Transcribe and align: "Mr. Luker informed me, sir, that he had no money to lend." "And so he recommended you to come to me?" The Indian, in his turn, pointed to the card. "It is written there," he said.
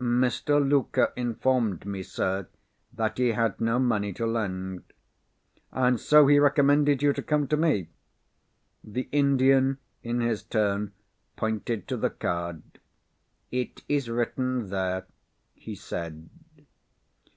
"Mr. 0.00 0.58
Luker 0.68 1.12
informed 1.14 1.86
me, 1.86 2.02
sir, 2.02 2.48
that 2.92 3.16
he 3.16 3.28
had 3.28 3.60
no 3.60 3.78
money 3.78 4.12
to 4.12 4.26
lend." 4.26 4.82
"And 5.70 6.00
so 6.00 6.26
he 6.26 6.40
recommended 6.40 7.00
you 7.00 7.12
to 7.12 7.22
come 7.22 7.46
to 7.46 7.56
me?" 7.56 7.90
The 8.82 9.08
Indian, 9.12 9.78
in 10.02 10.20
his 10.20 10.42
turn, 10.42 10.92
pointed 11.36 11.86
to 11.86 11.96
the 11.96 12.10
card. 12.10 12.80
"It 13.52 13.84
is 13.88 14.10
written 14.10 14.68
there," 14.70 15.06
he 15.54 15.76
said. 15.76 16.28